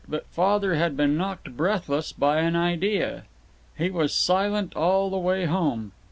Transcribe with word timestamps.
But 0.09 0.25
Father 0.31 0.73
had 0.73 0.97
been 0.97 1.15
knocked 1.15 1.55
breathless 1.55 2.11
by 2.11 2.39
an 2.39 2.55
idea. 2.55 3.25
He 3.77 3.91
was 3.91 4.15
silent 4.15 4.75
all 4.75 5.11
the 5.11 5.17
way 5.19 5.45
home. 5.45 5.91